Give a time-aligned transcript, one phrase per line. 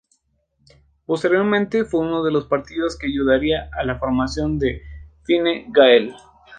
[1.05, 4.81] Posteriormente fue uno de los partidos que ayudaría a la formación del
[5.25, 6.15] Fine Gael.